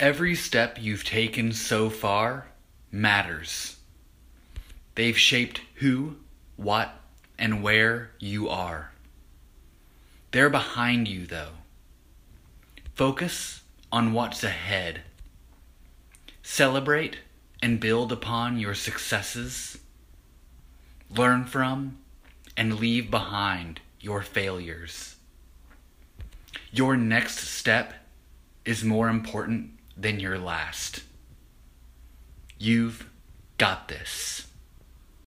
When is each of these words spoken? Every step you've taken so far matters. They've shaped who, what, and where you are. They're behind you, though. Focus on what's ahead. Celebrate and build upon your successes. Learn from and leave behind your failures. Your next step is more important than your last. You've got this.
Every 0.00 0.36
step 0.36 0.78
you've 0.80 1.02
taken 1.02 1.50
so 1.52 1.90
far 1.90 2.46
matters. 2.92 3.78
They've 4.94 5.18
shaped 5.18 5.60
who, 5.76 6.18
what, 6.56 7.00
and 7.36 7.64
where 7.64 8.12
you 8.20 8.48
are. 8.48 8.92
They're 10.30 10.50
behind 10.50 11.08
you, 11.08 11.26
though. 11.26 11.50
Focus 12.94 13.62
on 13.90 14.12
what's 14.12 14.44
ahead. 14.44 15.02
Celebrate 16.44 17.18
and 17.60 17.80
build 17.80 18.12
upon 18.12 18.60
your 18.60 18.74
successes. 18.74 19.78
Learn 21.10 21.44
from 21.44 21.98
and 22.56 22.78
leave 22.78 23.10
behind 23.10 23.80
your 24.00 24.22
failures. 24.22 25.16
Your 26.70 26.96
next 26.96 27.38
step 27.38 27.94
is 28.64 28.84
more 28.84 29.08
important 29.08 29.77
than 29.98 30.20
your 30.20 30.38
last. 30.38 31.02
You've 32.58 33.08
got 33.58 33.88
this. 33.88 34.46